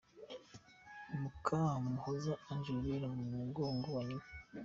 [1.19, 4.25] Mukamuhoza Ange wibera mu mugongo wa nyina.